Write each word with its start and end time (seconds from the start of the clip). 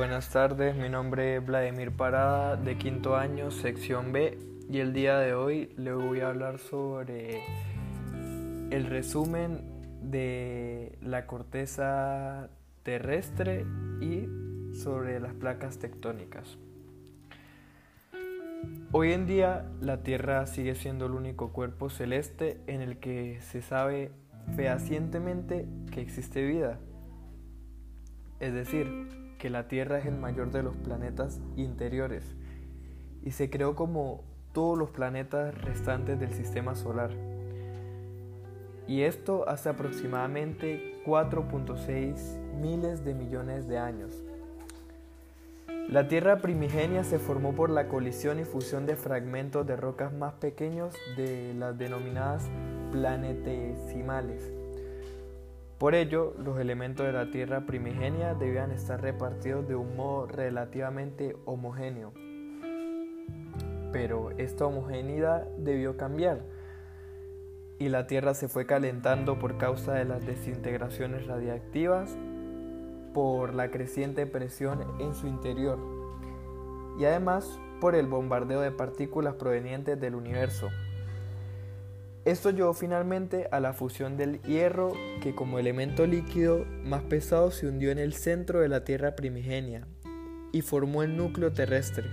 Buenas 0.00 0.30
tardes, 0.30 0.74
mi 0.74 0.88
nombre 0.88 1.36
es 1.36 1.44
Vladimir 1.44 1.92
Parada 1.92 2.56
de 2.56 2.78
quinto 2.78 3.16
año, 3.16 3.50
sección 3.50 4.12
B, 4.12 4.38
y 4.70 4.78
el 4.78 4.94
día 4.94 5.18
de 5.18 5.34
hoy 5.34 5.74
le 5.76 5.92
voy 5.92 6.20
a 6.20 6.28
hablar 6.28 6.58
sobre 6.58 7.42
el 8.70 8.86
resumen 8.86 9.60
de 10.00 10.96
la 11.02 11.26
corteza 11.26 12.48
terrestre 12.82 13.66
y 14.00 14.74
sobre 14.74 15.20
las 15.20 15.34
placas 15.34 15.78
tectónicas. 15.78 16.56
Hoy 18.92 19.12
en 19.12 19.26
día 19.26 19.70
la 19.82 20.02
Tierra 20.02 20.46
sigue 20.46 20.76
siendo 20.76 21.04
el 21.04 21.12
único 21.12 21.52
cuerpo 21.52 21.90
celeste 21.90 22.58
en 22.68 22.80
el 22.80 23.00
que 23.00 23.38
se 23.42 23.60
sabe 23.60 24.12
fehacientemente 24.56 25.68
que 25.92 26.00
existe 26.00 26.42
vida. 26.42 26.78
Es 28.40 28.54
decir, 28.54 29.29
que 29.40 29.50
la 29.50 29.66
Tierra 29.66 29.98
es 29.98 30.06
el 30.06 30.16
mayor 30.16 30.52
de 30.52 30.62
los 30.62 30.76
planetas 30.76 31.40
interiores 31.56 32.36
y 33.24 33.32
se 33.32 33.50
creó 33.50 33.74
como 33.74 34.22
todos 34.52 34.78
los 34.78 34.90
planetas 34.90 35.54
restantes 35.62 36.20
del 36.20 36.32
sistema 36.32 36.76
solar. 36.76 37.10
Y 38.86 39.02
esto 39.02 39.48
hace 39.48 39.70
aproximadamente 39.70 41.02
4.6 41.06 42.38
miles 42.60 43.04
de 43.04 43.14
millones 43.14 43.66
de 43.66 43.78
años. 43.78 44.22
La 45.88 46.06
Tierra 46.06 46.40
primigenia 46.40 47.02
se 47.02 47.18
formó 47.18 47.54
por 47.54 47.70
la 47.70 47.88
colisión 47.88 48.38
y 48.40 48.44
fusión 48.44 48.86
de 48.86 48.96
fragmentos 48.96 49.66
de 49.66 49.76
rocas 49.76 50.12
más 50.12 50.34
pequeños 50.34 50.94
de 51.16 51.54
las 51.54 51.78
denominadas 51.78 52.48
planetesimales 52.92 54.59
por 55.80 55.94
ello, 55.94 56.34
los 56.36 56.60
elementos 56.60 57.06
de 57.06 57.12
la 57.12 57.30
Tierra 57.30 57.64
primigenia 57.64 58.34
debían 58.34 58.70
estar 58.70 59.00
repartidos 59.00 59.66
de 59.66 59.76
un 59.76 59.96
modo 59.96 60.26
relativamente 60.26 61.36
homogéneo. 61.46 62.12
Pero 63.90 64.30
esta 64.32 64.66
homogeneidad 64.66 65.46
debió 65.56 65.96
cambiar 65.96 66.42
y 67.78 67.88
la 67.88 68.06
Tierra 68.06 68.34
se 68.34 68.46
fue 68.46 68.66
calentando 68.66 69.38
por 69.38 69.56
causa 69.56 69.94
de 69.94 70.04
las 70.04 70.26
desintegraciones 70.26 71.26
radiactivas, 71.26 72.14
por 73.14 73.54
la 73.54 73.70
creciente 73.70 74.26
presión 74.26 74.84
en 75.00 75.14
su 75.14 75.28
interior 75.28 75.78
y 76.98 77.06
además 77.06 77.58
por 77.80 77.94
el 77.94 78.06
bombardeo 78.06 78.60
de 78.60 78.70
partículas 78.70 79.36
provenientes 79.36 79.98
del 79.98 80.14
universo. 80.14 80.68
Esto 82.26 82.50
llevó 82.50 82.74
finalmente 82.74 83.48
a 83.50 83.60
la 83.60 83.72
fusión 83.72 84.18
del 84.18 84.42
hierro 84.42 84.92
que 85.22 85.34
como 85.34 85.58
elemento 85.58 86.06
líquido 86.06 86.66
más 86.84 87.02
pesado 87.04 87.50
se 87.50 87.66
hundió 87.66 87.90
en 87.90 87.98
el 87.98 88.12
centro 88.12 88.60
de 88.60 88.68
la 88.68 88.84
Tierra 88.84 89.16
primigenia 89.16 89.86
y 90.52 90.60
formó 90.60 91.02
el 91.02 91.16
núcleo 91.16 91.52
terrestre. 91.52 92.10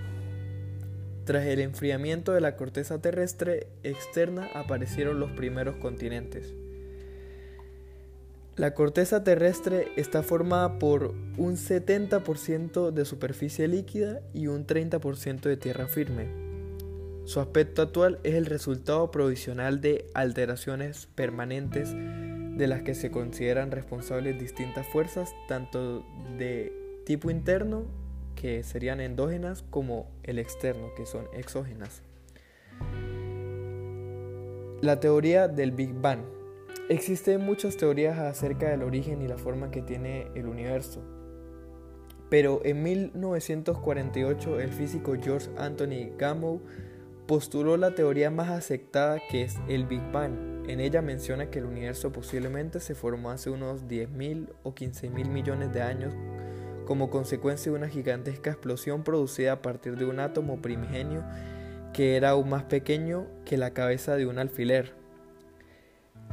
Tras 1.25 1.45
el 1.45 1.59
enfriamiento 1.59 2.31
de 2.31 2.39
la 2.39 2.55
corteza 2.55 3.01
terrestre 3.01 3.67
externa 3.83 4.47
aparecieron 4.53 5.19
los 5.19 5.31
primeros 5.31 5.75
continentes. 5.75 6.53
La 8.55 8.73
corteza 8.73 9.25
terrestre 9.25 9.89
está 9.97 10.23
formada 10.23 10.79
por 10.79 11.13
un 11.37 11.57
70% 11.57 12.91
de 12.91 13.03
superficie 13.03 13.67
líquida 13.67 14.21
y 14.33 14.47
un 14.47 14.65
30% 14.65 15.41
de 15.41 15.57
tierra 15.57 15.87
firme. 15.87 16.46
Su 17.27 17.41
aspecto 17.41 17.81
actual 17.81 18.19
es 18.23 18.35
el 18.35 18.45
resultado 18.45 19.11
provisional 19.11 19.81
de 19.81 20.05
alteraciones 20.13 21.07
permanentes 21.07 21.93
de 21.93 22.67
las 22.67 22.83
que 22.83 22.95
se 22.95 23.11
consideran 23.11 23.69
responsables 23.69 24.39
distintas 24.39 24.87
fuerzas, 24.87 25.35
tanto 25.49 26.05
de 26.37 26.71
tipo 27.05 27.29
interno, 27.29 27.83
que 28.37 28.63
serían 28.63 29.01
endógenas, 29.01 29.65
como 29.69 30.09
el 30.23 30.39
externo, 30.39 30.95
que 30.95 31.05
son 31.05 31.25
exógenas. 31.33 32.01
La 34.79 35.01
teoría 35.01 35.49
del 35.49 35.73
Big 35.73 35.93
Bang. 35.93 36.21
Existen 36.87 37.41
muchas 37.41 37.75
teorías 37.75 38.17
acerca 38.19 38.69
del 38.69 38.83
origen 38.83 39.21
y 39.21 39.27
la 39.27 39.37
forma 39.37 39.69
que 39.69 39.81
tiene 39.81 40.27
el 40.33 40.47
universo. 40.47 41.01
Pero 42.29 42.61
en 42.63 42.83
1948 42.83 44.61
el 44.61 44.71
físico 44.71 45.13
George 45.21 45.49
Anthony 45.57 46.15
Gamow 46.17 46.61
postuló 47.27 47.75
la 47.75 47.91
teoría 47.91 48.31
más 48.31 48.49
aceptada 48.49 49.19
que 49.29 49.43
es 49.43 49.57
el 49.67 49.85
Big 49.85 50.01
Bang. 50.13 50.65
En 50.69 50.79
ella 50.79 51.01
menciona 51.01 51.49
que 51.49 51.59
el 51.59 51.65
universo 51.65 52.11
posiblemente 52.11 52.79
se 52.79 52.95
formó 52.95 53.31
hace 53.31 53.49
unos 53.49 53.83
10.000 53.83 54.47
o 54.63 54.73
15.000 54.73 55.27
millones 55.27 55.73
de 55.73 55.81
años 55.81 56.13
como 56.85 57.09
consecuencia 57.09 57.69
de 57.69 57.77
una 57.77 57.89
gigantesca 57.89 58.51
explosión 58.51 59.03
producida 59.03 59.51
a 59.51 59.61
partir 59.61 59.97
de 59.97 60.05
un 60.05 60.21
átomo 60.21 60.61
primigenio 60.61 61.23
que 61.93 62.15
era 62.15 62.29
aún 62.29 62.49
más 62.49 62.63
pequeño 62.63 63.27
que 63.43 63.57
la 63.57 63.71
cabeza 63.71 64.15
de 64.15 64.25
un 64.25 64.39
alfiler. 64.39 64.93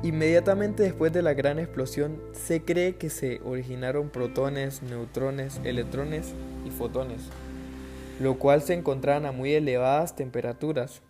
Inmediatamente 0.04 0.84
después 0.84 1.12
de 1.12 1.22
la 1.22 1.34
gran 1.34 1.58
explosión 1.58 2.20
se 2.32 2.62
cree 2.62 2.96
que 2.96 3.10
se 3.10 3.40
originaron 3.44 4.10
protones, 4.10 4.82
neutrones, 4.82 5.60
electrones 5.64 6.34
y 6.64 6.70
fotones 6.70 7.30
lo 8.20 8.38
cual 8.38 8.62
se 8.62 8.74
encontraban 8.74 9.26
a 9.26 9.32
muy 9.32 9.52
elevadas 9.52 10.16
temperaturas. 10.16 11.02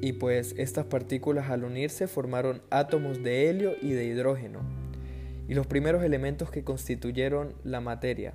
Y 0.00 0.14
pues 0.14 0.54
estas 0.58 0.86
partículas 0.86 1.50
al 1.50 1.64
unirse 1.64 2.08
formaron 2.08 2.60
átomos 2.70 3.22
de 3.22 3.48
helio 3.48 3.74
y 3.80 3.92
de 3.92 4.04
hidrógeno, 4.04 4.60
y 5.48 5.54
los 5.54 5.66
primeros 5.66 6.02
elementos 6.02 6.50
que 6.50 6.64
constituyeron 6.64 7.54
la 7.62 7.80
materia. 7.80 8.34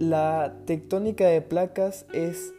La 0.00 0.56
tectónica 0.64 1.26
de 1.26 1.42
placas 1.42 2.06
es 2.12 2.52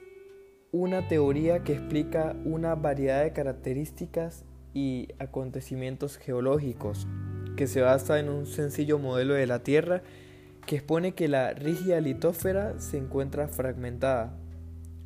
una 0.72 1.08
teoría 1.08 1.64
que 1.64 1.74
explica 1.74 2.36
una 2.46 2.76
variedad 2.76 3.24
de 3.24 3.34
características 3.34 4.46
y 4.74 5.10
acontecimientos 5.20 6.18
geológicos 6.18 7.08
que 7.58 7.68
se 7.68 7.82
basa 7.82 8.20
en 8.20 8.30
un 8.30 8.46
sencillo 8.46 9.00
modelo 9.00 9.34
de 9.34 9.48
la 9.48 9.64
Tierra 9.64 10.02
que 10.66 10.78
expone 10.78 11.14
que 11.14 11.28
la 11.28 11.54
rígida 11.54 12.00
litósfera 12.00 12.80
se 12.80 12.98
encuentra 12.98 13.48
fragmentada, 13.48 14.38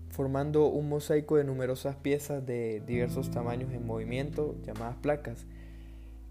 formando 0.09 0.67
un 0.67 0.89
mosaico 0.89 1.38
de 1.38 1.43
numerosas 1.43 1.95
piezas 1.95 2.45
de 2.45 2.81
diversos 2.85 3.31
tamaños 3.31 3.71
en 3.73 3.85
movimiento, 3.85 4.55
llamadas 4.63 4.95
placas, 4.97 5.45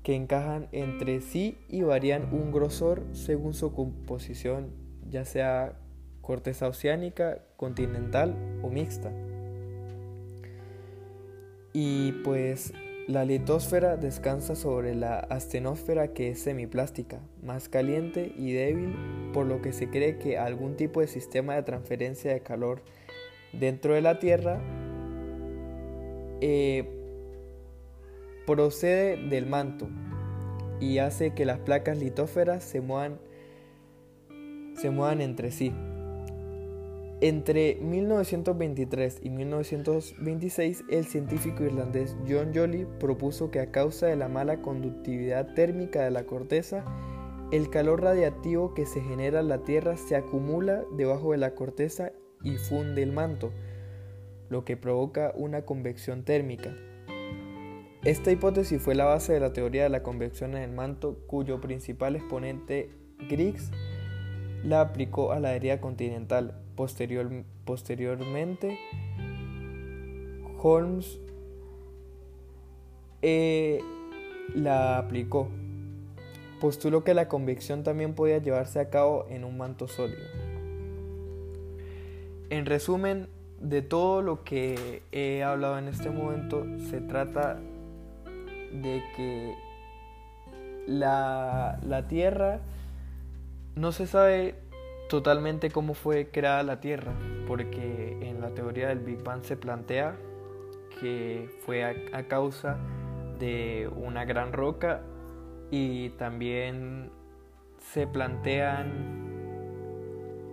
que 0.02 0.14
encajan 0.14 0.68
entre 0.72 1.20
sí 1.20 1.58
y 1.68 1.82
varían 1.82 2.32
un 2.32 2.52
grosor 2.52 3.02
según 3.12 3.54
su 3.54 3.72
composición, 3.72 4.70
ya 5.10 5.24
sea 5.24 5.78
corteza 6.20 6.68
oceánica, 6.68 7.42
continental 7.56 8.34
o 8.62 8.68
mixta. 8.68 9.10
Y 11.72 12.12
pues 12.22 12.72
la 13.06 13.25
litosfera 13.26 13.97
descansa 13.97 14.56
sobre 14.56 14.94
la 14.94 15.19
astenosfera 15.19 16.09
que 16.09 16.31
es 16.31 16.41
semiplástica, 16.41 17.20
más 17.42 17.69
caliente 17.69 18.32
y 18.37 18.53
débil, 18.53 18.97
por 19.34 19.47
lo 19.47 19.60
que 19.60 19.72
se 19.72 19.91
cree 19.91 20.19
que 20.19 20.38
algún 20.38 20.76
tipo 20.76 21.00
de 21.00 21.06
sistema 21.06 21.54
de 21.54 21.62
transferencia 21.65 22.32
de 22.32 22.41
calor 22.41 22.82
dentro 23.53 23.94
de 23.94 24.00
la 24.00 24.19
Tierra 24.19 24.59
eh, 26.41 26.88
procede 28.47 29.16
del 29.28 29.47
manto 29.47 29.88
y 30.81 30.98
hace 30.98 31.34
que 31.34 31.44
las 31.44 31.59
placas 31.59 31.98
litósferas 31.98 32.65
se 32.65 32.81
muevan, 32.81 33.19
se 34.76 34.88
muevan 34.88 35.21
entre 35.21 35.50
sí. 35.50 35.75
Entre 37.20 37.76
1923 37.76 39.20
y 39.22 39.30
1926, 39.30 40.84
el 40.91 41.04
científico 41.06 41.62
irlandés 41.62 42.16
John 42.28 42.53
Joly 42.54 42.86
propuso 42.98 43.50
que 43.50 43.60
a 43.60 43.71
causa 43.71 44.06
de 44.06 44.16
la 44.16 44.28
mala 44.28 44.60
conductividad 44.60 45.54
térmica 45.54 46.03
de 46.03 46.10
la 46.10 46.24
corteza, 46.24 46.84
el 47.53 47.71
calor 47.71 48.03
radiactivo 48.03 48.74
que 48.74 48.84
se 48.84 49.00
genera 49.00 49.41
en 49.41 49.48
la 49.48 49.62
Tierra 49.62 49.97
se 49.97 50.16
acumula 50.16 50.84
debajo 50.97 51.33
de 51.33 51.39
la 51.39 51.54
corteza 51.54 52.12
y 52.42 52.56
funde 52.56 53.03
el 53.03 53.12
manto, 53.12 53.53
lo 54.48 54.65
que 54.65 54.77
provoca 54.77 55.33
una 55.36 55.62
convección 55.62 56.24
térmica. 56.24 56.77
Esta 58.04 58.33
hipótesis 58.33 58.83
fue 58.83 58.94
la 58.94 59.06
base 59.06 59.33
de 59.33 59.41
la 59.41 59.53
teoría 59.53 59.84
de 59.84 59.89
la 59.89 60.03
convección 60.03 60.56
en 60.56 60.62
el 60.62 60.72
manto, 60.72 61.21
cuyo 61.27 61.60
principal 61.60 62.16
exponente 62.16 62.91
Griggs 63.30 63.71
la 64.65 64.81
aplicó 64.81 65.33
a 65.33 65.41
la 65.41 65.55
herida 65.55 65.81
continental, 65.81 66.55
posteriormente, 66.75 68.78
Holmes 70.63 71.21
eh, 73.21 73.81
la 74.55 74.99
aplicó. 74.99 75.49
Postuló 76.61 77.05
que 77.05 77.13
la 77.13 77.28
convección 77.28 77.83
también 77.83 78.15
podía 78.15 78.39
llevarse 78.39 78.81
a 78.81 78.89
cabo 78.89 79.27
en 79.28 79.45
un 79.45 79.59
manto 79.59 79.87
sólido. 79.87 80.25
En 82.49 82.65
resumen, 82.65 83.28
de 83.61 83.83
todo 83.83 84.22
lo 84.22 84.45
que 84.45 85.03
he 85.13 85.43
hablado 85.43 85.78
en 85.78 85.89
este 85.89 86.09
momento, 86.09 86.65
se 86.91 87.03
trata 87.03 87.61
de 88.72 89.03
que 89.16 89.55
la, 90.87 91.78
la 91.83 92.09
Tierra 92.09 92.61
no 93.76 93.92
se 93.92 94.06
sabe 94.06 94.54
totalmente 95.09 95.71
cómo 95.71 95.94
fue 95.94 96.28
creada 96.28 96.62
la 96.62 96.80
Tierra, 96.80 97.12
porque 97.47 98.18
en 98.22 98.41
la 98.41 98.50
teoría 98.50 98.88
del 98.88 99.00
Big 99.00 99.22
Bang 99.22 99.42
se 99.42 99.56
plantea 99.56 100.16
que 101.00 101.48
fue 101.65 101.84
a, 101.84 102.28
causa 102.28 102.78
de 103.38 103.91
una 103.97 104.24
gran 104.24 104.53
roca 104.53 105.03
y 105.71 106.10
también 106.10 107.10
se 107.92 108.06
plantean 108.06 109.24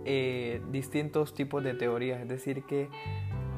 eh, 0.04 0.60
distintos 0.70 1.32
tipos 1.32 1.62
de 1.62 1.74
teorías, 1.74 2.20
es 2.20 2.28
decir, 2.28 2.64
que 2.64 2.88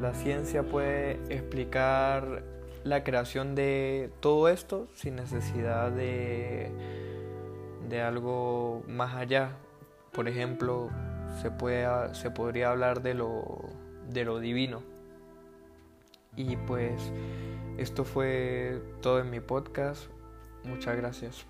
la 0.01 0.13
ciencia 0.15 0.63
puede 0.63 1.13
explicar 1.31 2.45
la 2.85 3.03
creación 3.03 3.55
de 3.55 4.11
todo 4.21 4.49
esto 4.49 4.87
sin 4.93 5.17
necesidad 5.17 5.91
de, 5.91 6.71
de 7.89 8.03
algo 8.03 8.83
más 8.89 9.15
allá. 9.15 9.57
Por 10.13 10.29
ejemplo, 10.29 10.91
se, 11.43 11.51
se 12.15 12.31
podría 12.31 12.71
hablar 12.71 13.03
de 13.03 13.15
lo, 13.15 13.59
de 14.09 14.25
lo 14.25 14.39
divino. 14.39 14.83
Y 16.37 16.57
pues 16.57 17.13
esto 17.79 18.05
fue 18.05 18.83
todo 19.01 19.21
en 19.21 19.31
mi 19.31 19.41
podcast. 19.41 20.09
Muchas 20.65 20.97
gracias. 20.97 21.47